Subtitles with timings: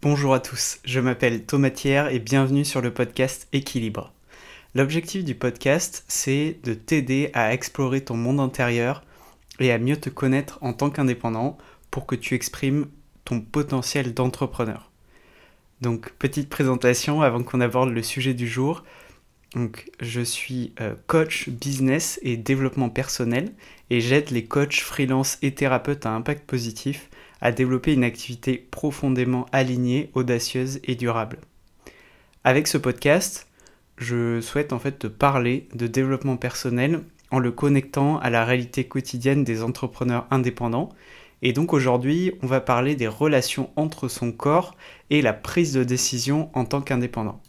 [0.00, 4.12] Bonjour à tous, je m'appelle Thomas Thiers et bienvenue sur le podcast Équilibre.
[4.76, 9.02] L'objectif du podcast, c'est de t'aider à explorer ton monde intérieur
[9.58, 11.58] et à mieux te connaître en tant qu'indépendant
[11.90, 12.86] pour que tu exprimes
[13.24, 14.92] ton potentiel d'entrepreneur.
[15.80, 18.84] Donc, petite présentation avant qu'on aborde le sujet du jour.
[19.56, 23.52] Donc, je suis euh, coach business et développement personnel
[23.90, 27.10] et j'aide les coachs freelance et thérapeutes à impact positif
[27.40, 31.38] à développer une activité profondément alignée, audacieuse et durable.
[32.44, 33.48] Avec ce podcast,
[33.96, 38.84] je souhaite en fait te parler de développement personnel en le connectant à la réalité
[38.84, 40.90] quotidienne des entrepreneurs indépendants.
[41.42, 44.74] Et donc aujourd'hui, on va parler des relations entre son corps
[45.10, 47.40] et la prise de décision en tant qu'indépendant.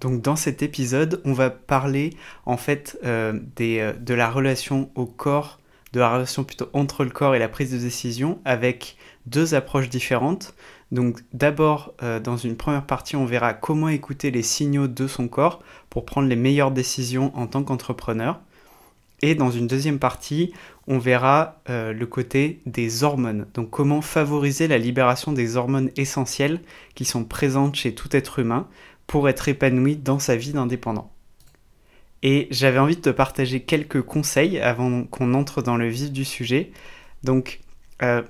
[0.00, 2.10] Donc dans cet épisode, on va parler
[2.46, 5.58] en fait euh, euh, de la relation au corps
[5.92, 9.88] de la relation plutôt entre le corps et la prise de décision avec deux approches
[9.88, 10.54] différentes.
[10.90, 15.28] Donc d'abord, euh, dans une première partie, on verra comment écouter les signaux de son
[15.28, 18.40] corps pour prendre les meilleures décisions en tant qu'entrepreneur.
[19.20, 20.52] Et dans une deuxième partie,
[20.86, 23.46] on verra euh, le côté des hormones.
[23.54, 26.60] Donc comment favoriser la libération des hormones essentielles
[26.94, 28.68] qui sont présentes chez tout être humain
[29.06, 31.10] pour être épanoui dans sa vie d'indépendant.
[32.22, 36.24] Et j'avais envie de te partager quelques conseils avant qu'on entre dans le vif du
[36.24, 36.72] sujet.
[37.22, 37.60] Donc,
[38.02, 38.22] euh,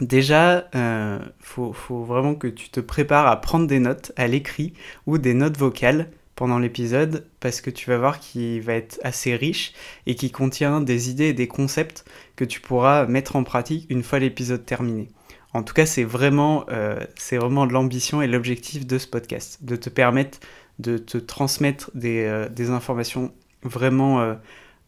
[0.00, 1.72] déjà, il euh, faut,
[2.04, 4.72] vraiment que tu te prépares à prendre des notes à l'écrit
[5.06, 9.36] ou des notes vocales pendant l'épisode parce que tu vas voir qu'il va être assez
[9.36, 9.72] riche
[10.06, 14.02] et qui contient des idées et des concepts que tu pourras mettre en pratique une
[14.02, 15.08] fois l'épisode terminé.
[15.52, 19.76] En tout cas, c'est vraiment, euh, c'est vraiment l'ambition et l'objectif de ce podcast, de
[19.76, 20.40] te permettre
[20.78, 24.34] de te transmettre des, euh, informations vraiment euh,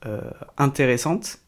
[0.07, 0.21] euh,
[0.59, 1.41] intéressantes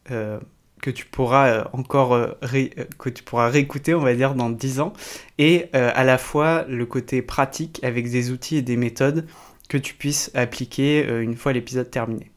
[0.81, 4.93] que tu pourras encore que tu pourras réécouter on va dire dans 10 ans
[5.37, 9.27] et à la fois le côté pratique avec des outils et des méthodes
[9.69, 12.31] que tu puisses appliquer une fois l'épisode terminé.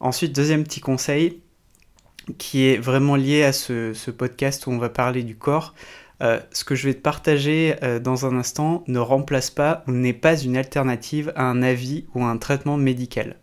[0.00, 1.42] Ensuite, deuxième petit conseil
[2.38, 5.74] qui est vraiment lié à ce, ce podcast où on va parler du corps,
[6.22, 9.92] euh, ce que je vais te partager euh, dans un instant ne remplace pas ou
[9.92, 13.36] n'est pas une alternative à un avis ou à un traitement médical.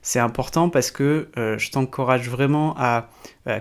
[0.00, 3.08] C'est important parce que euh, je t'encourage vraiment à,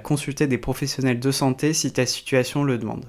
[0.04, 3.06] consulter des professionnels de santé si ta situation le demande.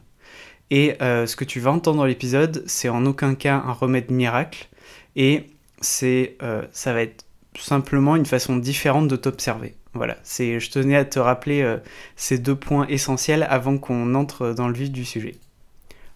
[0.71, 4.71] Et ce que tu vas entendre dans l'épisode, c'est en aucun cas un remède miracle
[5.17, 5.49] et
[5.83, 6.39] c'est,
[6.73, 7.27] ça va être
[7.59, 9.75] simplement une façon différente de t'observer.
[9.93, 11.77] Voilà, je tenais à te rappeler
[12.17, 15.35] ces deux points essentiels avant qu'on entre dans le vif du sujet.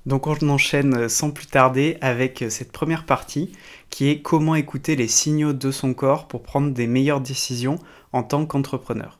[0.06, 3.52] Donc on enchaîne sans plus tarder avec cette première partie
[3.90, 7.78] qui est comment écouter les signaux de son corps pour prendre des meilleures décisions
[8.12, 9.18] en tant qu'entrepreneur.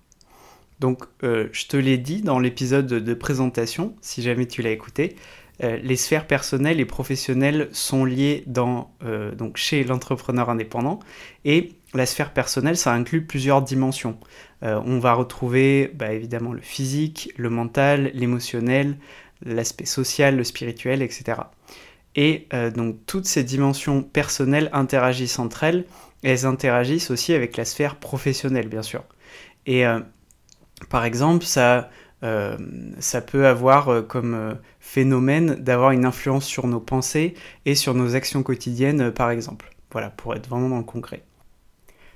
[0.81, 5.17] Donc euh, je te l'ai dit dans l'épisode de présentation, si jamais tu l'as écouté,
[5.63, 10.99] euh, les sphères personnelles et professionnelles sont liées dans, euh, chez l'entrepreneur indépendant
[11.47, 14.19] et la sphère personnelle, ça inclut plusieurs dimensions.
[14.61, 18.99] on va retrouver bah, évidemment le physique, le mental, l'émotionnel,
[19.45, 21.43] l'aspect social, le spirituel, etc.
[22.17, 25.85] Et euh, donc toutes ces dimensions personnelles interagissent entre elles,
[26.23, 29.05] elles interagissent aussi avec la sphère professionnelle, bien sûr.
[29.67, 30.01] Et euh,
[30.89, 31.91] par exemple, ça,
[32.23, 32.57] euh,
[32.99, 37.35] ça peut avoir comme phénomène d'avoir une influence sur nos pensées
[37.67, 39.71] et sur nos actions quotidiennes, par exemple.
[39.93, 41.23] Voilà, pour être vraiment dans le concret.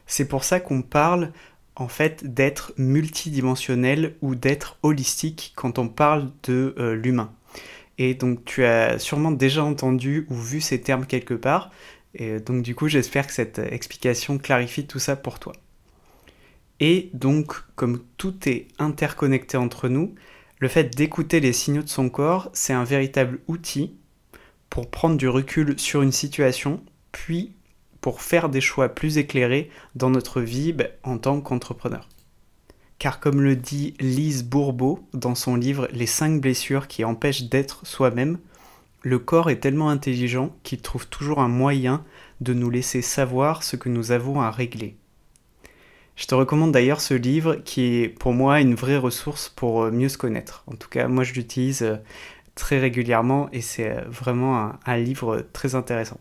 [0.07, 1.31] C'est pour ça qu'on parle
[1.81, 7.33] en fait d'être multidimensionnel ou d'être holistique quand on parle de euh, l'humain.
[7.97, 11.71] Et donc tu as sûrement déjà entendu ou vu ces termes quelque part.
[12.15, 15.53] Et donc du coup j'espère que cette explication clarifie tout ça pour toi.
[16.81, 20.15] Et donc comme tout est interconnecté entre nous,
[20.59, 23.97] le fait d'écouter les signaux de son corps, c'est un véritable outil
[24.69, 27.55] pour prendre du recul sur une situation, puis
[28.01, 32.09] pour faire des choix plus éclairés dans notre vie ben, en tant qu'entrepreneur.
[32.99, 37.87] Car comme le dit Lise Bourbeau dans son livre Les 5 blessures qui empêchent d'être
[37.87, 38.39] soi-même,
[39.03, 42.05] le corps est tellement intelligent qu'il trouve toujours un moyen
[42.41, 44.97] de nous laisser savoir ce que nous avons à régler.
[46.17, 49.91] Je te recommande d'ailleurs ce livre qui est pour moi une vraie ressource pour euh,
[49.91, 50.65] mieux se connaître.
[50.67, 51.97] En tout cas, moi je l'utilise euh,
[52.55, 56.21] très régulièrement et c'est euh, vraiment un livre très intéressant.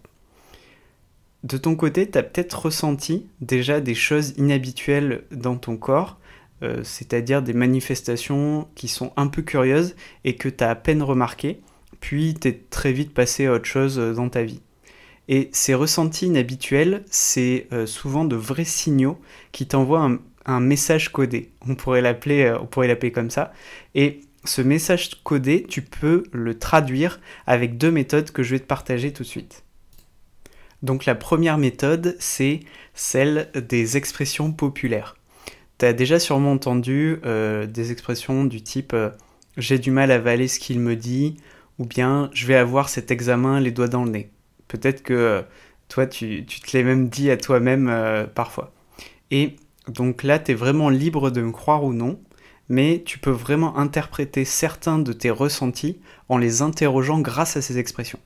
[1.44, 6.20] De ton côté, tu as peut-être ressenti déjà des choses inhabituelles dans ton corps,
[6.64, 9.96] euh, c'est-à-dire des manifestations qui sont un peu curieuses
[10.26, 11.62] et que tu as à peine remarquées,
[12.02, 14.62] puis tu es très vite passé à autre chose euh, dans ta vie.
[15.30, 19.18] Et ces ressentis inhabituels, c'est euh, souvent de vrais signaux
[19.54, 20.10] qui t'envoient
[20.46, 21.52] un, message codé.
[21.68, 23.54] On pourrait l'appeler, on pourrait l'appeler comme ça.
[23.94, 28.66] Et ce message codé, tu peux le traduire avec deux méthodes que je vais te
[28.66, 29.64] partager tout de suite.
[30.84, 32.62] Donc la première méthode, c'est
[32.94, 35.16] celle des expressions populaires.
[35.78, 39.10] Tu as déjà sûrement entendu euh, des expressions du type euh,
[39.58, 41.38] j'ai du mal à avaler ce qu'il me dit
[41.80, 44.30] ou bien je vais avoir cet examen les doigts dans le nez.
[44.68, 45.42] Peut-être que euh,
[45.88, 48.74] toi, tu, tu, te l'as même dit à toi-même parfois.
[49.32, 49.56] Et
[49.88, 52.20] donc là, tu es vraiment libre de me croire ou non,
[52.70, 56.00] mais tu peux vraiment interpréter certains de tes ressentis
[56.30, 58.20] en les interrogeant grâce à ces expressions.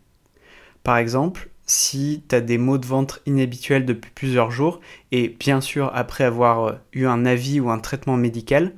[0.83, 4.81] Par exemple, si tu as des maux de ventre inhabituels depuis plusieurs jours,
[5.11, 8.73] et bien sûr après avoir euh, eu un avis ou un traitement médical,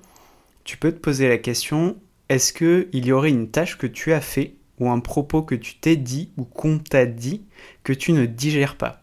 [0.64, 1.98] tu peux te poser la question,
[2.30, 5.76] est-ce qu'il y aurait une tâche que tu as fait, ou un propos que tu
[5.76, 7.44] t'es dit, ou qu'on t'a dit,
[7.84, 9.02] que tu ne digères pas?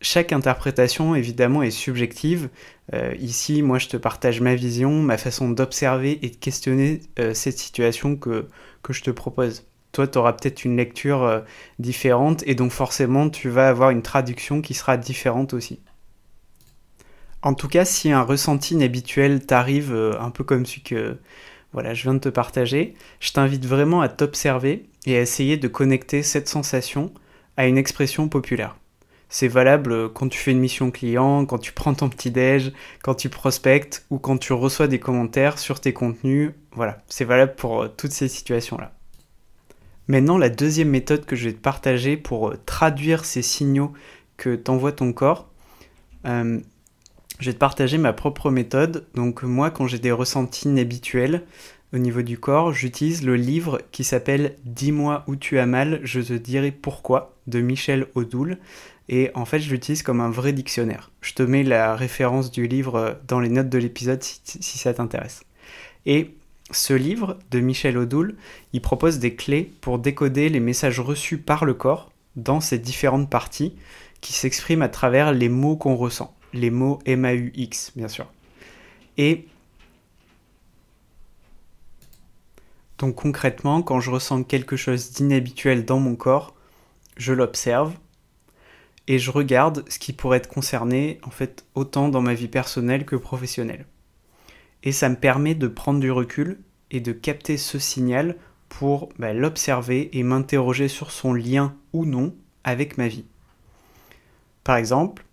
[0.00, 2.48] Chaque interprétation, évidemment, est subjective.
[2.92, 7.34] Euh, ici, moi, je te partage ma vision, ma façon d'observer et de questionner euh,
[7.34, 8.48] cette situation que,
[8.82, 11.40] que je te propose toi, tu auras peut-être une lecture euh,
[11.78, 15.80] différente et donc forcément, tu vas avoir une traduction qui sera différente aussi.
[17.42, 21.18] En tout cas, si un ressenti inhabituel t'arrive euh, un peu comme celui que
[21.72, 25.68] voilà, je viens de te partager, je t'invite vraiment à t'observer et à essayer de
[25.68, 27.12] connecter cette sensation
[27.56, 28.76] à une expression populaire.
[29.28, 32.72] C'est valable quand tu fais une mission client, quand tu prends ton petit déj,
[33.02, 36.52] quand tu prospectes ou quand tu reçois des commentaires sur tes contenus.
[36.72, 38.92] Voilà, c'est valable pour euh, toutes ces situations-là.
[40.08, 43.92] Maintenant, la deuxième méthode que je vais te partager pour euh, traduire ces signaux
[44.36, 45.48] que t'envoie ton corps,
[46.26, 46.60] euh,
[47.38, 49.06] je vais te partager ma propre méthode.
[49.14, 51.42] Donc moi, quand j'ai des ressentis inhabituels
[51.92, 56.20] au niveau du corps, j'utilise le livre qui s'appelle Dis-moi où tu as mal, je
[56.20, 58.58] te dirai pourquoi de Michel Odoul.
[59.08, 61.10] Et en fait, je l'utilise comme un vrai dictionnaire.
[61.20, 64.78] Je te mets la référence du livre euh, dans les notes de l'épisode si, si
[64.78, 65.44] ça t'intéresse.
[66.06, 66.34] Et
[66.72, 68.36] ce livre de Michel Odoul,
[68.82, 73.74] propose des clés pour décoder les messages reçus par le corps dans ces différentes parties
[74.20, 78.26] qui s'expriment à travers les mots qu'on ressent, les mots MAUX bien sûr.
[79.18, 79.46] Et
[82.98, 86.54] donc concrètement, quand je ressens quelque chose d'inhabituel dans mon corps,
[87.16, 87.92] je l'observe
[89.08, 93.04] et je regarde ce qui pourrait être concerné en fait autant dans ma vie personnelle
[93.04, 93.86] que professionnelle
[94.82, 96.58] et ça me permet de prendre du recul
[96.90, 98.36] et de capter ce signal
[98.68, 102.34] pour bah, l'observer et m'interroger sur son lien ou non
[102.64, 103.24] avec ma vie.
[104.64, 105.24] Par exemple,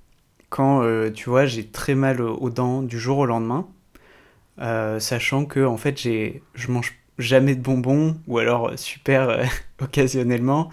[0.50, 3.68] quand euh, tu vois j'ai très mal aux dents du jour au lendemain,
[4.60, 9.44] euh, sachant que en fait j'ai je mange jamais de bonbons ou alors super euh,
[9.82, 10.70] occasionnellement,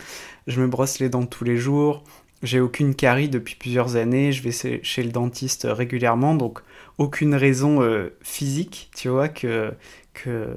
[0.47, 2.03] je me brosse les dents tous les jours,
[2.43, 6.61] j'ai aucune carie depuis plusieurs années, je vais chez le dentiste régulièrement donc
[6.99, 9.75] aucune raison euh, physique, tu vois, que,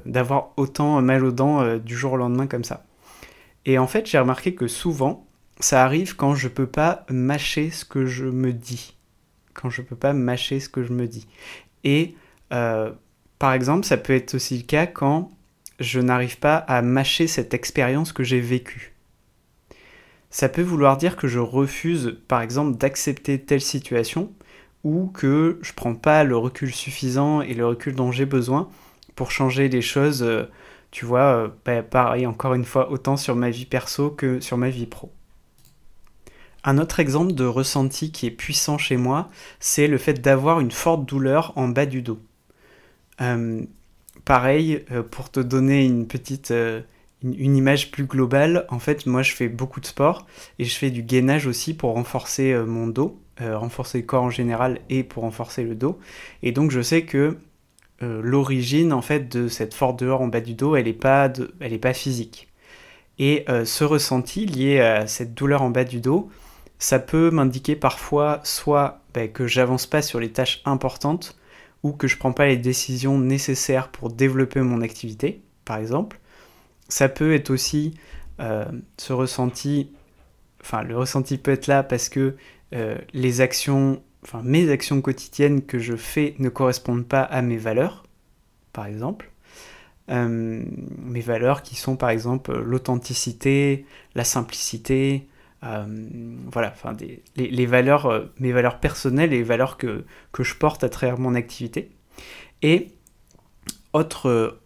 [0.06, 2.86] d'avoir autant mal aux dents euh, du jour au lendemain comme ça.
[3.66, 5.26] Et en fait, j'ai remarqué que souvent,
[5.60, 8.96] ça arrive quand je peux pas mâcher ce que je me dis.
[9.52, 11.26] Quand je peux pas mâcher ce que je me dis.
[11.84, 12.14] Et
[12.52, 12.90] euh,
[13.38, 15.30] par exemple, ça peut être aussi le cas quand
[15.78, 18.94] je n'arrive pas à mâcher cette expérience que j'ai vécue.
[20.30, 24.32] Ça peut vouloir dire que je refuse, par exemple, d'accepter telle situation
[24.84, 28.68] ou que je prends pas le recul suffisant et le recul dont j'ai besoin
[29.14, 30.44] pour changer les choses, euh,
[30.90, 34.56] tu vois, euh, bah, pareil encore une fois, autant sur ma vie perso que sur
[34.56, 35.12] ma vie pro.
[36.64, 40.70] Un autre exemple de ressenti qui est puissant chez moi, c'est le fait d'avoir une
[40.70, 42.20] forte douleur en bas du dos.
[43.20, 43.62] Euh,
[44.24, 46.52] pareil, pour te donner une petite
[47.22, 50.26] une, image plus globale, en fait, moi je fais beaucoup de sport
[50.58, 53.20] et je fais du gainage aussi pour renforcer mon dos.
[53.42, 55.98] Euh, renforcer le corps en général et pour renforcer le dos.
[56.42, 57.38] Et donc je sais que
[58.02, 61.30] euh, l'origine en fait de cette forte douleur en bas du dos, elle n'est pas,
[61.80, 62.48] pas physique.
[63.18, 66.28] Et euh, ce ressenti lié à cette douleur en bas du dos,
[66.78, 71.38] ça peut m'indiquer parfois soit bah, que j'avance pas sur les tâches importantes
[71.82, 76.20] ou que je prends pas les décisions nécessaires pour développer mon activité, par exemple.
[76.90, 77.94] Ça peut être aussi
[78.96, 79.92] ce ressenti,
[80.62, 82.36] enfin le ressenti peut être là parce que
[82.72, 87.56] euh, les actions, enfin mes actions quotidiennes que je fais ne correspondent pas à mes
[87.56, 88.04] valeurs,
[88.72, 89.30] par exemple.
[90.10, 90.64] Euh,
[90.98, 95.28] mes valeurs qui sont par exemple l'authenticité, la simplicité,
[95.62, 95.84] euh,
[96.50, 96.96] voilà, enfin
[97.36, 101.34] les, valeurs, mes valeurs personnelles et les valeurs que, que je porte à travers mon
[101.34, 101.90] activité.
[102.62, 102.92] Et
[103.92, 104.59] autre,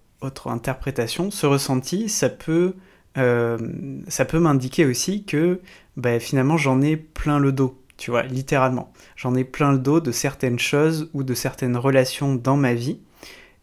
[0.47, 2.75] interprétation, ce ressenti, ça peut,
[3.15, 5.61] ça peut m'indiquer aussi que
[5.97, 7.81] bah, finalement j'en ai plein le dos.
[7.97, 8.93] Tu vois, littéralement.
[9.17, 12.99] J'en ai plein le dos de certaines choses ou de certaines relations dans ma vie.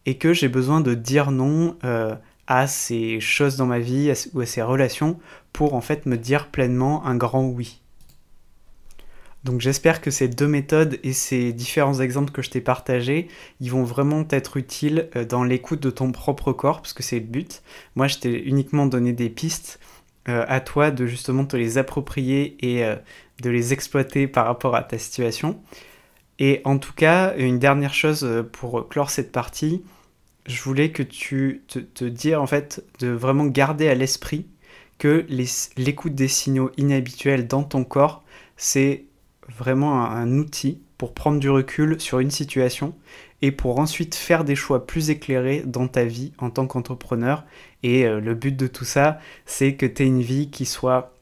[0.05, 2.15] et que j'ai besoin de dire non euh,
[2.47, 5.19] à ces choses dans ma vie ou à ces relations
[5.53, 7.80] pour en fait me dire pleinement un grand oui.
[9.43, 13.27] Donc j'espère que ces deux méthodes et ces différents exemples que je t'ai partagés,
[13.59, 17.19] ils vont vraiment être utiles euh, dans l'écoute de ton propre corps, parce que c'est
[17.19, 17.63] le but.
[17.95, 19.79] Moi, je t'ai uniquement donné des pistes
[20.29, 22.95] euh, à toi de justement te les approprier et euh,
[23.41, 25.59] de les exploiter par rapport à ta situation.
[26.37, 29.83] Et en tout cas, une dernière chose pour clore cette partie,
[30.47, 34.47] je voulais que tu te, te dises en fait de vraiment garder à l'esprit
[34.97, 35.25] que
[35.77, 38.23] l'écoute des signaux inhabituels dans ton corps,
[38.57, 39.05] c'est
[39.57, 42.95] vraiment un, outil pour prendre du recul sur une situation
[43.41, 47.43] et pour ensuite faire des choix plus éclairés dans ta vie en tant qu'entrepreneur.
[47.83, 51.13] Et euh, le but de tout ça, c'est que tu aies une vie qui soit,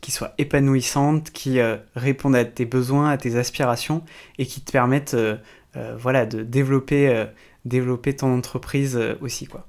[0.00, 4.04] qui soit épanouissante, qui euh, réponde à tes besoins, à tes aspirations
[4.38, 5.36] et qui te permette euh,
[5.98, 7.26] voilà, de développer,
[7.64, 9.46] développer ton entreprise aussi.
[9.46, 9.66] Quoi.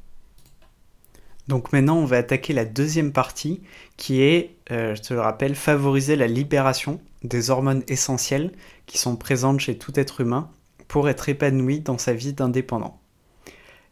[1.48, 3.62] Donc maintenant, on va attaquer la deuxième partie
[3.98, 8.52] qui est, je te le rappelle, favoriser la libération des hormones essentielles
[8.86, 10.50] qui sont présentes chez tout être humain
[10.88, 13.00] pour être épanoui dans sa vie d'indépendant.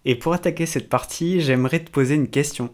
[0.05, 2.73] Et pour attaquer cette partie, j'aimerais te poser une question.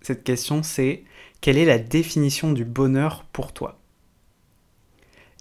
[0.00, 1.04] Cette question c'est
[1.40, 3.78] quelle est la définition du bonheur pour toi?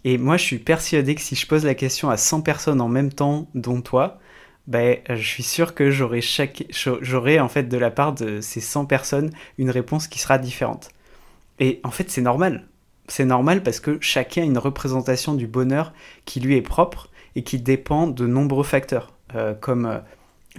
[0.04, 2.89] Et moi je suis persuadé que si je pose la question à 100 personnes en
[2.89, 4.20] même temps, dont toi,
[4.68, 9.32] ben, je suis sûr que j'aurai en fait de la part de ces 100 personnes
[9.58, 10.89] une réponse qui sera différente.
[11.59, 12.67] Et en fait c'est normal
[13.07, 15.93] c'est normal parce que chacun a une représentation du bonheur
[16.25, 19.99] qui lui est propre et qui dépend de nombreux facteurs, euh, comme euh,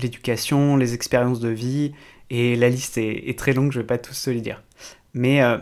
[0.00, 1.92] l'éducation, les expériences de vie,
[2.30, 4.62] et la liste est, très longue, je ne vais pas tous te les dire.
[5.14, 5.58] Mais, euh,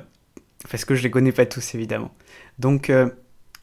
[0.70, 2.12] parce que je ne les connais pas tous, évidemment.
[2.58, 2.92] Donc,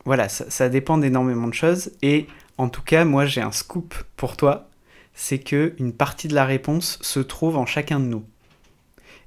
[0.05, 2.27] voilà, ça, ça dépend d'énormément de choses, et
[2.57, 4.69] en tout cas, moi j'ai un scoop pour toi,
[5.13, 8.23] c'est que une partie de la réponse se trouve en chacun de nous.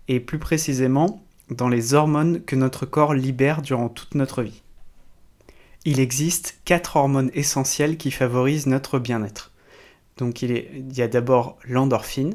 [0.08, 4.62] Et plus précisément, dans les hormones que notre corps libère durant toute notre vie.
[5.84, 9.52] Il existe quatre hormones essentielles qui favorisent notre bien-être.
[10.16, 12.34] Donc il, y a d'abord l'endorphine,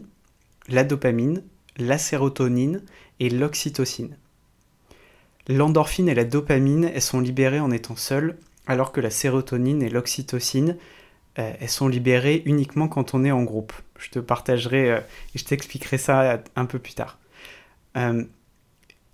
[0.70, 1.44] la dopamine,
[1.78, 2.82] la sérotonine
[3.20, 4.16] et l'oxytocine.
[5.48, 8.38] L'endorphine et la dopamine, elles sont libérées en étant seules,
[8.68, 10.78] alors que la sérotonine et l'oxytocine,
[11.40, 13.74] euh, elles sont libérées uniquement quand on est en groupe.
[13.98, 15.00] Je te partagerai euh,
[15.34, 17.18] et je t'expliquerai ça un peu plus tard.
[17.98, 18.24] Euh,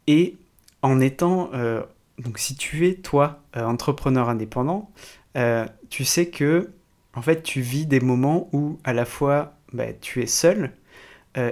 [0.08, 0.38] et
[0.82, 1.84] en étant, euh,
[2.18, 4.90] donc si tu es toi euh, entrepreneur indépendant,
[5.36, 6.72] euh, tu sais que
[7.14, 10.72] en fait tu vis des moments où à la fois bah, tu es seul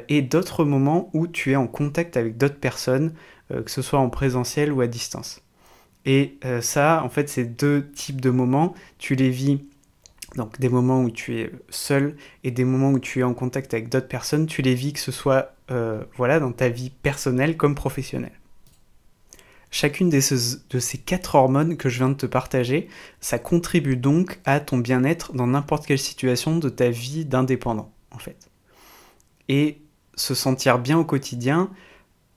[0.08, 3.14] et d'autres moments où tu es en contact avec d'autres personnes,
[3.50, 5.44] que ce soit en présentiel ou à distance.
[6.06, 9.64] Et ça, en fait, ces deux types de moments, tu les vis
[10.38, 13.76] donc des moments où tu es seul et des moments où tu es en contact
[13.76, 15.54] avec d'autres personnes, tu les vis que ce soit
[16.18, 18.40] voilà dans ta vie personnelle comme professionnelle.
[19.72, 22.88] Chacune de ces quatre hormones que je viens de te partager,
[23.20, 28.20] ça contribue donc à ton bien-être dans n'importe quelle situation de ta vie d'indépendant, en
[28.20, 28.50] fait.
[29.50, 29.82] Et
[30.16, 31.70] se sentir bien au quotidien,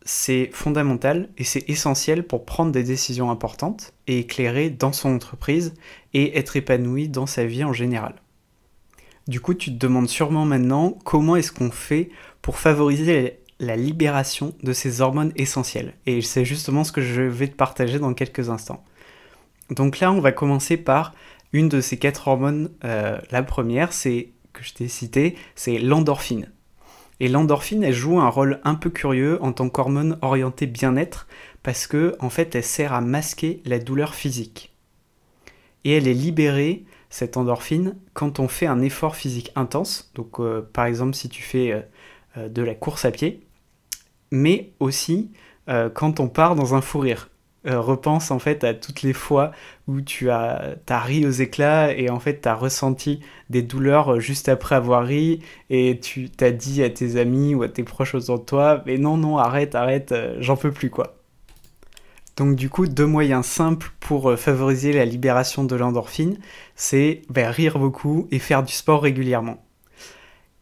[0.04, 5.74] c'est fondamental et c'est essentiel pour prendre des décisions importantes et éclairer dans son entreprise
[6.14, 8.14] et être épanoui dans sa vie en général.
[9.28, 12.08] Du coup, tu te demandes sûrement maintenant comment est-ce qu'on fait
[12.40, 15.94] pour favoriser la libération de ces hormones essentielles.
[16.06, 18.84] Et c'est justement ce que je vais te partager dans quelques instants.
[19.70, 21.12] Donc là, on va commencer par
[21.52, 22.70] une de ces quatre hormones.
[22.84, 26.50] Euh, la première, c'est que je t'ai cité, c'est l'endorphine.
[27.20, 31.26] Et l'endorphine, elle joue un rôle un peu curieux en tant qu'hormone orientée bien-être
[31.62, 34.72] parce que en fait, elle sert à masquer la douleur physique.
[35.84, 40.12] Et elle est libérée cette endorphine quand on fait un effort physique intense.
[40.14, 41.84] Donc euh, par exemple, si tu fais
[42.36, 43.47] euh, de la course à pied,
[44.30, 45.30] mais aussi
[45.68, 47.30] euh, quand on part dans un fou rire.
[47.66, 49.50] Euh, repense en fait à toutes les fois
[49.88, 53.18] où tu as, ri aux éclats et en fait tu as ressenti
[53.50, 57.64] des douleurs euh, juste après avoir ri et tu t'as dit à tes amis ou
[57.64, 61.16] à tes proches autour de toi mais non non arrête arrête j'en peux plus quoi.
[62.36, 66.38] Donc du coup deux moyens simples pour favoriser la libération de l'endorphine
[66.76, 69.64] c'est ben, rire beaucoup et faire du sport régulièrement.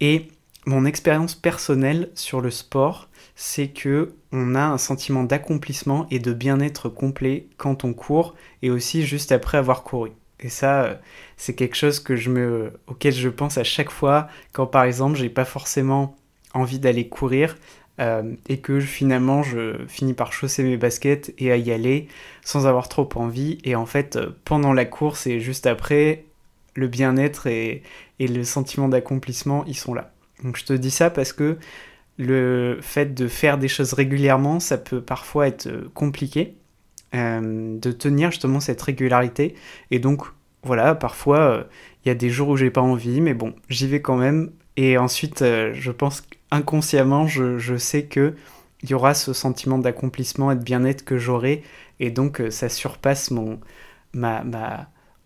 [0.01, 0.29] Et
[0.65, 6.33] mon expérience personnelle sur le sport c'est que on a un sentiment d'accomplissement et de
[6.33, 10.11] bien-être complet quand on court et aussi juste après avoir couru.
[10.41, 10.95] Et ça, euh,
[11.37, 15.17] c'est quelque chose que je me, auquel je pense à chaque fois quand par exemple
[15.17, 16.17] j'ai pas forcément
[16.55, 17.57] envie d'aller courir
[18.01, 22.09] euh, et que finalement je finis par chausser mes baskets et à y aller
[22.43, 23.59] sans avoir trop envie.
[23.65, 26.25] Et en fait, euh, pendant la course et juste après,
[26.75, 27.83] le bien-être et,
[28.19, 30.13] et le sentiment d'accomplissement, ils sont là.
[30.43, 31.59] Donc je te dis ça parce que
[32.19, 36.57] le fait de faire des choses régulièrement, ça peut parfois être euh, compliqué
[37.15, 39.55] euh, de tenir justement cette régularité.
[39.91, 40.23] Et donc
[40.63, 41.65] voilà, parfois euh,
[42.05, 44.51] il y a des jours où j'ai pas envie, mais bon, j'y vais quand même.
[44.77, 48.35] Et ensuite, je pense inconsciemment, je, sais que
[48.83, 51.63] il y aura ce sentiment d'accomplissement et de bien-être que j'aurai,
[51.99, 53.59] et donc ça surpasse mon
[54.13, 54.45] ma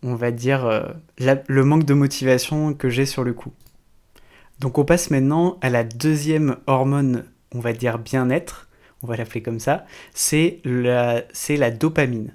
[0.05, 3.53] on va dire le manque de motivation que j'ai sur le coup.
[4.61, 7.25] Donc on passe maintenant à la deuxième hormone,
[7.55, 8.69] on va dire bien-être,
[9.03, 11.23] on va l'appeler comme ça, c'est la,
[11.71, 12.35] dopamine.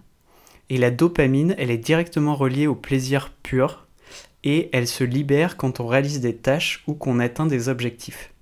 [0.72, 3.86] Et la dopamine, elle est directement reliée au plaisir pur
[4.44, 8.34] et elle se libère quand on réalise des tâches ou qu'on atteint des objectifs.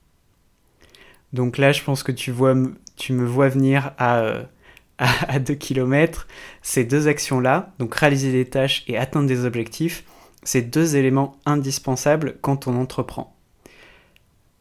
[1.34, 4.44] Donc là, je pense que tu me vois venir à, euh,
[4.98, 6.28] à, 2 km.
[6.62, 10.06] Ces deux actions-là, donc réaliser des tâches et atteindre des objectifs,
[10.44, 13.34] c'est deux éléments indispensables quand on entreprend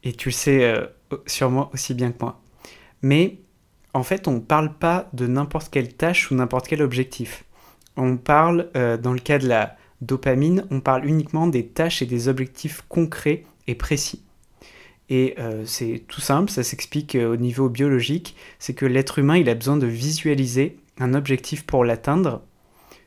[0.04, 0.86] et tu le sais euh,
[1.26, 2.40] sûrement aussi bien que moi.
[3.02, 3.38] Mais
[3.94, 7.44] en fait, on ne parle pas de n'importe quelle tâche ou n'importe quel objectif.
[7.96, 12.06] On parle, euh, dans le cas de la dopamine, on parle uniquement des tâches et
[12.06, 14.22] des objectifs concrets et précis.
[15.08, 19.48] Et euh, c'est tout simple, ça s'explique au niveau biologique, c'est que l'être humain, il
[19.48, 22.42] a besoin de visualiser un objectif pour l'atteindre,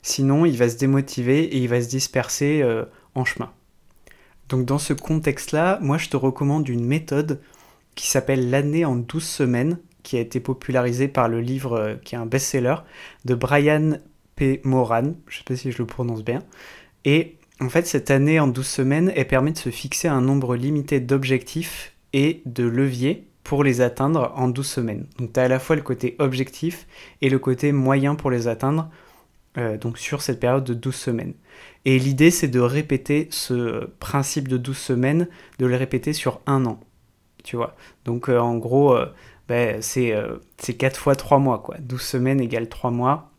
[0.03, 2.63] sinon il va se démotiver et il va se disperser
[3.15, 3.51] en chemin.
[4.49, 7.41] Donc dans ce contexte-là, moi je te recommande une méthode
[7.95, 12.15] qui s'appelle l'année en 12 semaines, qui a été popularisée par le livre euh, qui
[12.15, 12.75] est un best-seller
[13.25, 13.97] de Brian
[14.35, 14.61] P.
[14.63, 16.43] Moran, je ne sais pas si je le prononce bien.
[17.05, 20.55] Et en fait, cette année en 12 semaines, elle permet de se fixer un nombre
[20.55, 25.07] limité d'objectifs et de leviers pour les atteindre en 12 semaines.
[25.17, 26.87] Donc tu as à la fois le côté objectif
[27.21, 28.89] et le côté moyen pour les atteindre
[29.57, 31.33] euh, donc sur cette période de 12 semaines.
[31.85, 35.27] Et l'idée, c'est de répéter ce principe de 12 semaines,
[35.59, 36.79] de le répéter sur un an.
[37.43, 39.05] Tu vois Donc, euh, en gros, euh,
[39.47, 40.13] ben, c'est
[40.77, 41.77] 4 fois 3 mois, quoi.
[41.79, 43.31] 12 semaines égale 3 mois.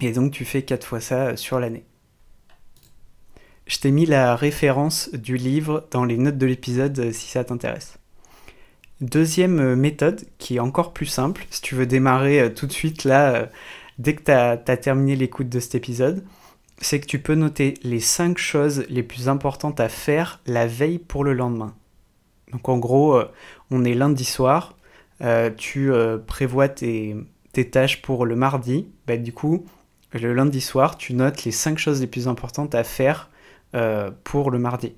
[0.00, 1.84] Et donc, tu fais 4 fois ça sur l'année.
[3.66, 7.98] Je t'ai mis la référence du livre dans les notes de l'épisode si ça t'intéresse.
[9.00, 13.50] Deuxième méthode, qui est encore plus simple, si tu veux démarrer tout de suite là
[13.98, 16.24] dès que tu as, terminé l'écoute de cet épisode,
[16.78, 20.98] c'est que tu peux noter les 5 choses les plus importantes à faire la veille
[20.98, 21.74] pour le lendemain.
[22.52, 23.30] Donc en gros, euh,
[23.70, 24.76] on est lundi soir,
[25.22, 27.16] euh, tu euh, prévois tes,
[27.72, 29.64] tâches pour le mardi, bah, du coup,
[30.12, 33.30] le lundi soir, tu notes les 5 choses les plus importantes à faire
[34.24, 34.94] pour le mardi.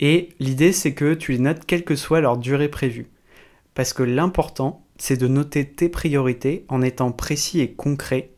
[0.00, 3.08] Et l'idée, c'est que tu les notes quelle que soit leur durée prévue.
[3.74, 8.30] Parce que l'important, c'est de noter tes priorités en étant précis et concret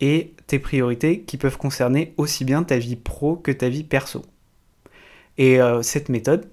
[0.00, 4.24] et tes priorités qui peuvent concerner aussi bien ta vie pro que ta vie perso.
[5.38, 6.50] Et euh, cette méthode,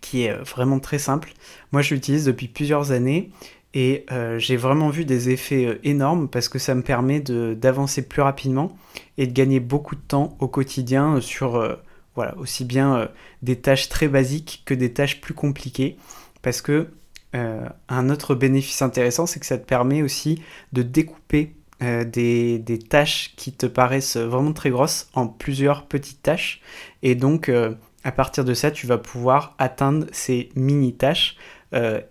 [0.00, 1.32] qui est vraiment très simple,
[1.70, 3.30] moi je l'utilise depuis plusieurs années
[3.74, 8.06] et euh, j'ai vraiment vu des effets euh, énormes parce que ça me permet d'avancer
[8.06, 8.76] plus rapidement
[9.16, 11.78] et de gagner beaucoup de temps au quotidien sur
[12.14, 13.08] voilà, aussi bien
[13.40, 15.96] des tâches très basiques que des tâches plus compliquées
[16.42, 16.88] parce que
[17.34, 20.42] euh, un autre bénéfice intéressant, c'est que ça te permet aussi
[20.72, 26.60] de découper euh, des, tâches qui te paraissent vraiment très grosses en plusieurs petites tâches.
[27.02, 31.36] Et donc, euh, à partir de ça, tu vas pouvoir atteindre ces mini-tâches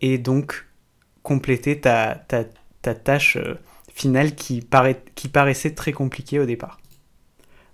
[0.01, 0.65] et donc
[1.21, 2.15] compléter ta,
[2.81, 3.37] tâche
[3.93, 4.61] finale qui
[5.31, 6.80] paraissait très compliquée au départ.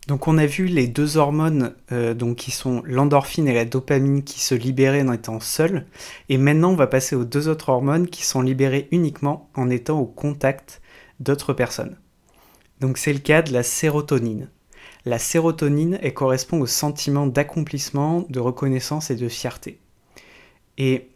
[0.07, 4.23] Donc on a vu les deux hormones euh, donc qui sont l'endorphine et la dopamine
[4.23, 5.85] qui se libéraient en étant seules.
[6.29, 9.99] Et maintenant on va passer aux deux autres hormones qui sont libérées uniquement en étant
[9.99, 10.81] au contact
[11.19, 11.97] d'autres personnes.
[12.79, 14.49] Donc c'est le cas de la sérotonine.
[15.03, 19.81] La sérotonine elle correspond au sentiment d'accomplissement, de reconnaissance et de fierté.
[20.77, 21.09] Et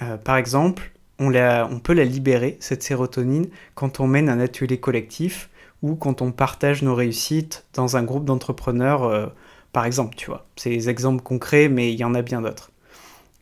[0.00, 5.49] euh, par exemple, on peut la libérer, cette sérotonine, quand on mène un atelier collectif
[5.82, 9.26] ou quand on partage nos réussites dans un groupe d'entrepreneurs, euh,
[9.72, 10.46] par exemple, tu vois.
[10.56, 12.70] C'est des exemples concrets, mais il y en a bien d'autres.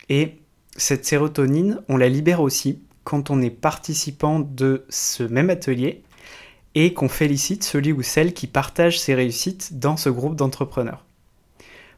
[0.08, 0.38] Et
[0.76, 6.02] cette sérotonine, on la libère aussi quand on est participant de ce même atelier
[6.74, 11.04] et qu'on félicite celui ou celle qui partage ses réussites dans ce groupe d'entrepreneurs.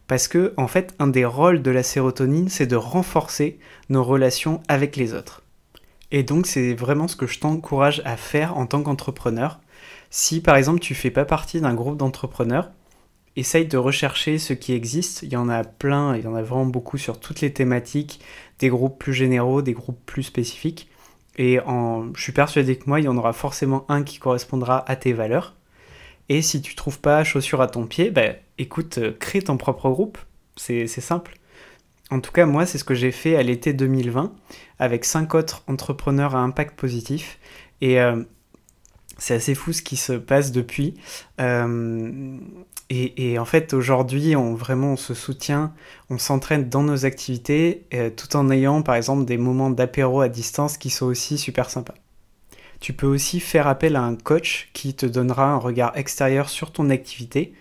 [0.07, 3.59] Parce que, en fait, un des rôles de la sérotonine, c'est de renforcer
[3.91, 5.43] nos relations avec les autres.
[6.11, 9.61] Et donc, c'est vraiment ce que je t'encourage à faire en tant qu'entrepreneur.
[10.11, 12.71] Si par exemple tu fais pas partie d'un groupe d'entrepreneurs,
[13.37, 15.23] essaye de rechercher ce qui existe.
[15.23, 18.21] Il y en a plein, il y en a vraiment beaucoup sur toutes les thématiques,
[18.59, 20.89] des groupes plus généraux, des groupes plus spécifiques.
[21.37, 24.85] Et en, je suis persuadé que moi, il y en aura forcément un qui correspondra
[24.91, 25.55] à tes valeurs.
[26.29, 29.91] Et si tu trouves pas chaussure à ton pied, bah, écoute, euh, crée ton propre
[29.91, 30.19] groupe.
[30.57, 31.39] C'est simple.
[32.11, 34.33] En tout cas, moi, c'est ce que j'ai fait à l'été 2020
[34.79, 37.39] avec cinq autres entrepreneurs à impact positif.
[37.81, 38.23] Et euh,
[39.21, 40.95] c'est assez fou ce qui se passe depuis.
[41.41, 42.39] Euh,
[42.89, 45.73] et, en fait, aujourd'hui, on vraiment on se soutient,
[46.09, 50.29] on s'entraîne dans nos activités, euh, tout en ayant, par exemple, des moments d'apéro à
[50.29, 51.95] distance qui sont aussi super sympas.
[52.81, 56.73] Tu peux aussi faire appel à un coach qui te donnera un regard extérieur sur
[56.73, 57.53] ton activité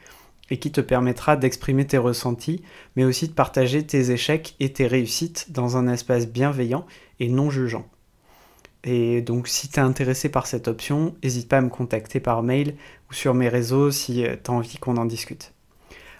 [0.50, 2.63] et qui te permettra d'exprimer tes ressentis,
[2.95, 6.88] mais aussi de partager tes échecs et tes réussites dans un espace bienveillant
[7.19, 7.86] et non jugeant.
[8.84, 12.44] Et donc si tu es intéressé par cette option, n'hésite pas à me contacter par
[12.44, 12.76] mail
[13.10, 15.54] ou sur mes réseaux si euh, tu as envie qu'on en discute.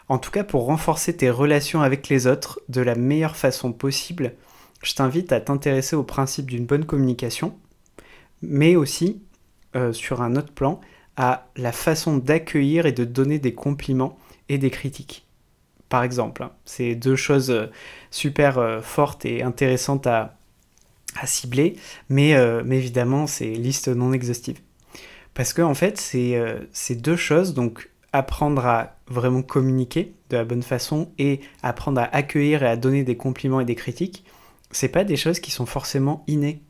[0.10, 4.34] En tout cas, pour renforcer tes relations avec les autres de la meilleure façon possible,
[4.82, 7.56] je t'invite à t'intéresser au principe d'une bonne communication,
[8.42, 9.22] mais aussi,
[9.76, 10.82] euh, sur un autre plan,
[11.16, 14.18] à la façon d'accueillir et de donner des compliments
[14.48, 15.28] et des critiques.
[15.90, 17.68] Par exemple, hein, c'est deux choses euh,
[18.10, 20.39] super fortes et intéressantes à,
[21.20, 21.76] à cibler,
[22.10, 24.60] mais, euh, mais évidemment, c'est liste non exhaustive.
[25.34, 26.60] Parce que, en fait, c'est euh,
[26.92, 32.64] deux choses, donc apprendre à vraiment communiquer de la bonne façon et apprendre à accueillir
[32.64, 34.26] et à donner des compliments et des critiques,
[34.72, 36.62] c'est pas des choses qui sont forcément innées.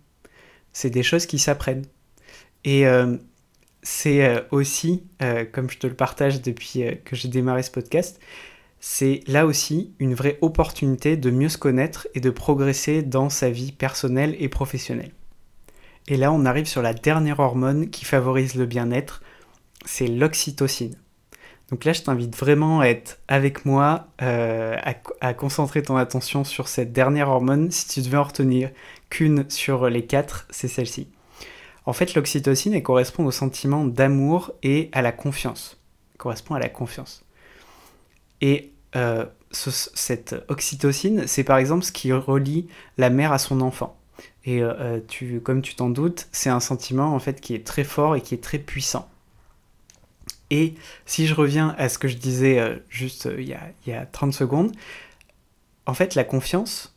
[0.73, 1.85] C'est des choses qui s'apprennent.
[2.63, 3.17] Et euh,
[3.81, 5.03] c'est aussi,
[5.53, 8.19] comme je te le partage depuis que j'ai démarré ce podcast,
[8.79, 13.49] c'est là aussi une vraie opportunité de mieux se connaître et de progresser dans sa
[13.49, 15.11] vie personnelle et professionnelle.
[16.07, 19.21] Et là, on arrive sur la dernière hormone qui favorise le bien-être,
[19.85, 20.95] c'est l'oxytocine.
[21.69, 24.75] Donc là, je t'invite vraiment à être avec moi, euh,
[25.21, 27.69] à, concentrer ton attention sur cette dernière hormone.
[27.69, 28.71] Si tu devais en retenir
[29.11, 31.09] qu'une sur les quatre, c'est celle-ci.
[31.85, 35.79] En fait, l'oxytocine, elle correspond au sentiment d'amour et à la confiance.
[36.17, 37.23] correspond à la confiance.
[38.41, 43.97] Et euh, cette oxytocine, c'est par exemple ce qui relie la mère à son enfant.
[44.45, 47.65] Et euh, euh, tu, comme tu t'en doutes, c'est un sentiment en fait qui est
[47.65, 49.09] très fort et qui est très puissant.
[50.51, 50.75] Et
[51.05, 54.71] si je reviens à ce que je disais juste y, il, y a, 30 secondes,
[55.85, 56.95] en fait la confiance,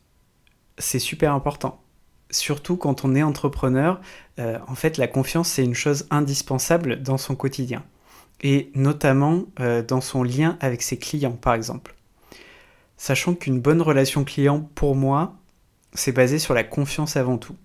[0.79, 1.83] c'est super important.
[2.31, 4.01] Surtout quand on est entrepreneur,
[4.39, 7.85] en fait la confiance c'est une chose indispensable dans son quotidien
[8.43, 11.95] et notamment euh, dans son lien avec ses clients par exemple.
[12.97, 15.35] Sachant qu'une bonne relation client pour moi,
[15.93, 17.57] c'est basé sur la confiance avant tout.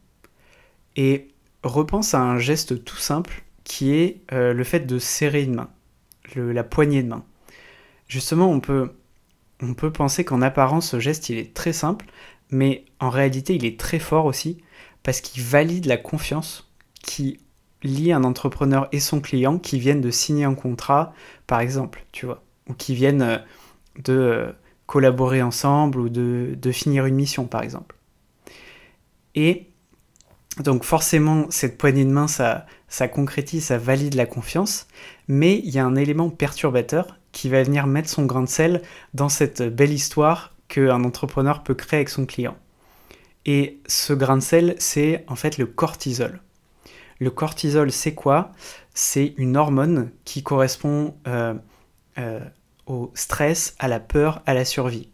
[0.95, 1.29] Et
[1.63, 5.69] repense à un geste tout simple qui est euh, le fait de serrer une main,
[6.35, 7.23] la poignée de main.
[8.07, 8.91] Justement, on peut,
[9.61, 12.05] on peut penser qu'en apparence, ce geste, il est très simple,
[12.49, 14.57] mais en réalité, il est très fort aussi,
[15.03, 16.71] parce qu'il valide la confiance
[17.03, 17.39] qui
[17.83, 21.13] lie un entrepreneur et son client qui viennent de signer un contrat,
[21.45, 23.37] par exemple, tu vois, ou qui viennent euh,
[24.03, 24.51] de euh,
[24.85, 27.95] collaborer ensemble ou de, finir une mission, par exemple.
[29.35, 29.67] Et
[30.63, 34.87] donc forcément, cette poignée de main, ça, ça concrétise, ça valide la confiance,
[35.27, 38.81] mais il y a un élément perturbateur qui va venir mettre son grain de sel
[39.13, 42.57] dans cette belle histoire qu'un entrepreneur peut créer avec son client.
[43.45, 46.41] Et ce grain de sel, c'est en fait le cortisol.
[47.19, 48.51] Le cortisol, c'est quoi?
[48.93, 51.53] C'est une hormone qui correspond euh,
[52.17, 52.39] euh,
[52.85, 55.09] au stress, à la peur, à la survie.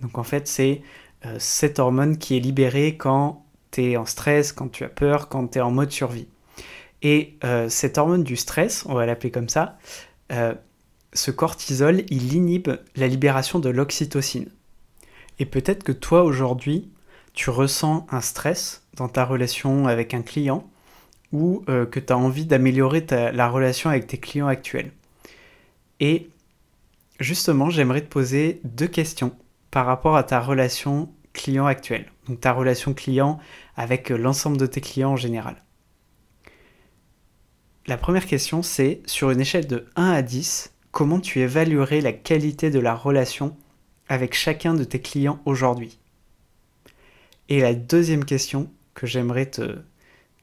[0.00, 0.82] Donc en fait, c'est
[1.26, 5.28] euh, cette hormone qui est libérée quand tu es en stress, quand tu as peur,
[5.28, 6.28] quand tu es en mode survie.
[7.02, 9.78] Et cette hormone du stress, on va l'appeler comme ça,
[11.12, 14.50] ce cortisol, il inhibe la libération de l'oxytocine.
[15.38, 16.90] Et peut-être que toi aujourd'hui,
[17.34, 20.68] tu ressens un stress dans ta relation avec un client,
[21.32, 24.92] ou euh, que tu as envie d'améliorer la relation avec tes clients actuels.
[26.00, 26.28] Et
[27.20, 29.36] justement, j'aimerais te poser deux questions
[29.70, 33.38] par rapport à ta relation client actuelle, donc ta relation client
[33.76, 35.62] avec l'ensemble de tes clients en général.
[37.86, 42.12] La première question, c'est sur une échelle de 1 à 10, comment tu évaluerais la
[42.12, 43.56] qualité de la relation
[44.08, 45.98] avec chacun de tes clients aujourd'hui?
[47.48, 49.78] Et la deuxième question que j'aimerais te,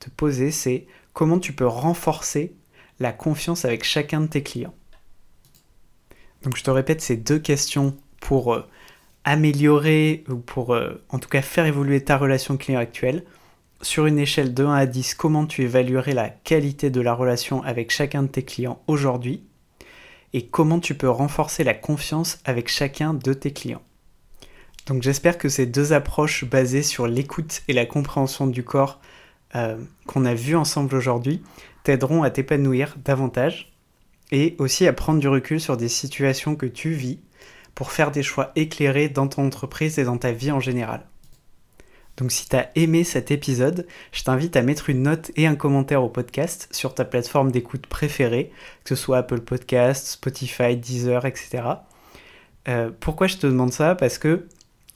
[0.09, 2.53] poser, c'est comment tu peux renforcer
[2.99, 4.73] la confiance avec chacun de tes clients.
[6.43, 8.65] Donc je te répète ces deux questions pour euh,
[9.23, 13.23] améliorer ou pour euh, en tout cas faire évoluer ta relation client actuelle.
[13.81, 17.61] Sur une échelle de 1 à 10, comment tu évaluerais la qualité de la relation
[17.63, 19.43] avec chacun de tes clients aujourd'hui?
[20.33, 23.81] Et comment tu peux renforcer la confiance avec chacun de tes clients?
[24.85, 28.99] Donc j'espère que ces deux approches basées sur l'écoute et la compréhension du corps
[29.55, 31.41] euh, qu'on a vu ensemble aujourd'hui
[31.83, 33.71] t'aideront à t'épanouir davantage.
[34.31, 37.19] et aussi à prendre du recul sur des situations que tu vis
[37.75, 41.05] pour faire des choix éclairés dans ton entreprise et dans ta vie en général.
[42.17, 45.55] Donc si tu as aimé cet épisode, je t'invite à mettre une note et un
[45.55, 48.51] commentaire au podcast sur ta plateforme d'écoute préférée,
[48.83, 51.63] que ce soit Apple Podcast, Spotify, Deezer, etc.
[52.67, 53.95] Euh, pourquoi je te demande ça?
[53.95, 54.47] Parce que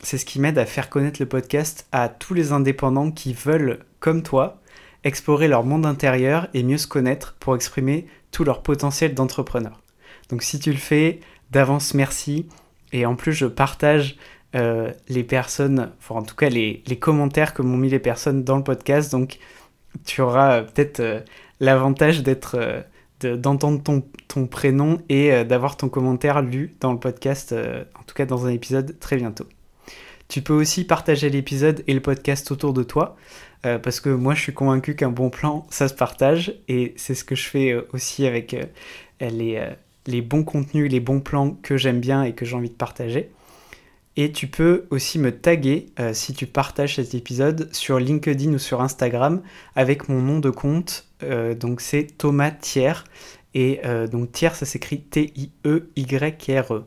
[0.02, 3.80] c'est ce qui m'aide à faire connaître le podcast à tous les indépendants qui veulent,
[4.00, 4.62] comme toi,
[5.04, 9.82] explorer leur monde intérieur et mieux se connaître pour exprimer tout leur potentiel d'entrepreneur.
[10.30, 11.20] Donc si tu le fais,
[11.52, 12.48] d'avance merci.
[12.92, 14.16] Et en plus, je partage
[14.56, 18.64] euh, les personnes, en tout cas les, commentaires que m'ont mis les personnes dans le
[18.64, 19.12] podcast.
[19.12, 19.38] Donc
[20.06, 21.20] tu auras euh, peut-être euh,
[21.60, 22.86] l'avantage d'être,
[23.22, 23.82] d'entendre
[24.28, 28.50] ton, prénom et d'avoir ton commentaire lu dans le podcast, en tout cas dans un
[28.50, 29.46] épisode très bientôt.
[30.30, 33.18] Tu peux aussi partager l'épisode et le podcast autour de toi,
[33.64, 37.24] parce que moi je suis convaincu qu'un bon plan, ça se partage, et c'est ce
[37.24, 38.56] que je fais aussi avec
[39.20, 39.68] les,
[40.06, 43.32] les bons contenus, les bons plans que j'aime bien et que j'ai envie de partager.
[44.18, 48.58] Et tu peux aussi me taguer euh, si tu partages cet épisode sur LinkedIn ou
[48.58, 49.42] sur Instagram
[49.76, 51.08] avec mon nom de compte.
[51.24, 53.06] Euh, donc c'est Thomas Thiers.
[53.54, 56.84] Et euh, donc Thiers, ça s'écrit T-I-E-Y-R-E.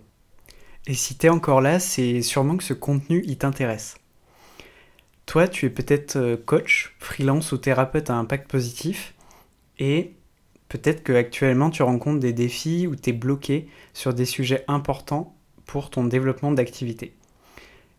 [0.87, 3.97] Et si tu es encore là, c'est sûrement que ce contenu, il t'intéresse.
[5.27, 9.15] Toi, tu es peut-être coach, freelance ou thérapeute à impact positif.
[9.79, 10.13] Et
[10.69, 15.35] peut-être que actuellement tu rencontres des défis ou tu es bloqué sur des sujets importants
[15.67, 17.15] pour ton développement d'activité.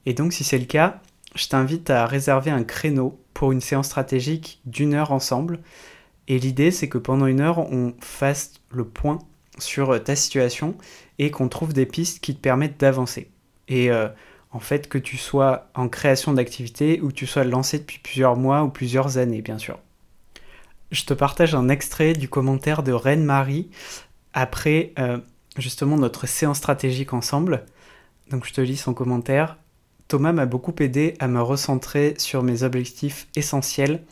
[0.05, 1.01] Et donc si c'est le cas,
[1.35, 5.59] je t'invite à réserver un créneau pour une séance stratégique d'une heure ensemble.
[6.27, 9.19] Et l'idée, c'est que pendant une heure, on fasse le point
[9.59, 10.75] sur ta situation
[11.19, 13.29] et qu'on trouve des pistes qui te permettent d'avancer.
[13.67, 14.07] Et euh,
[14.51, 18.35] en fait, que tu sois en création d'activité ou que tu sois lancé depuis plusieurs
[18.35, 19.79] mois ou plusieurs années, bien sûr.
[20.91, 23.69] Je te partage un extrait du commentaire de Reine Marie
[24.33, 25.17] après euh,
[25.57, 27.65] justement notre séance stratégique ensemble.
[28.29, 29.57] Donc je te lis son commentaire.
[30.07, 34.03] Thomas m'a beaucoup aidé à me recentrer sur mes objectifs essentiels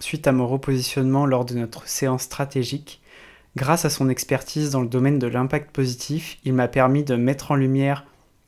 [0.00, 3.01] suite à mon repositionnement lors de notre séance stratégique.
[3.54, 7.50] Grâce à son expertise dans le domaine de l'impact positif, il m'a permis de mettre
[7.50, 8.06] en lumière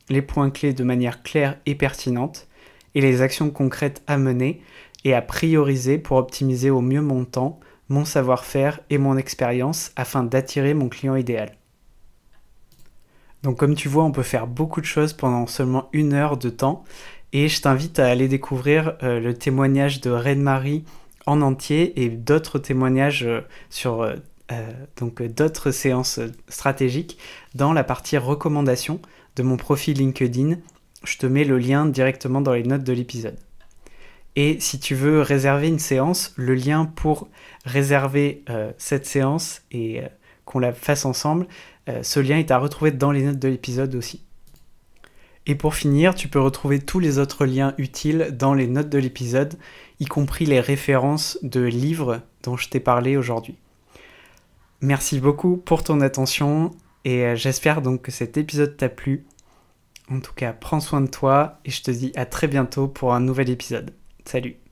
[0.08, 2.48] les points clés de manière claire et pertinente
[2.94, 4.62] et les actions concrètes à mener
[5.04, 10.24] et à prioriser pour optimiser au mieux mon temps, mon savoir-faire et mon expérience afin
[10.24, 11.52] d'attirer mon client idéal.
[13.42, 16.48] Donc comme tu vois, on peut faire beaucoup de choses pendant seulement une heure de
[16.48, 16.82] temps.
[17.34, 20.84] Et je t'invite à aller découvrir euh, le témoignage de Reine-Marie
[21.26, 24.14] en entier et d'autres témoignages euh, sur euh,
[24.96, 27.18] donc d'autres séances stratégiques
[27.54, 29.00] dans la partie recommandations
[29.36, 30.56] de mon profil LinkedIn.
[31.02, 33.38] Je te mets le lien directement dans les notes de l'épisode.
[34.36, 37.28] Et si tu veux réserver une séance, le lien pour
[37.64, 38.44] réserver
[38.78, 40.02] cette séance et
[40.44, 41.46] qu'on la fasse ensemble,
[41.88, 44.22] euh, ce lien est à retrouver dans les notes de l'épisode aussi.
[45.46, 48.98] Et pour finir, tu peux retrouver tous les autres liens utiles dans les notes de
[48.98, 49.54] l'épisode,
[50.00, 53.56] y compris les références de livres dont je t'ai parlé aujourd'hui.
[54.84, 56.70] Merci beaucoup pour ton attention
[57.06, 59.24] et euh, j'espère donc que cet épisode t'a plu.
[60.10, 63.14] En tout cas, prends soin de toi et je te dis à très bientôt pour
[63.14, 63.94] un nouvel épisode.
[64.26, 64.63] Salut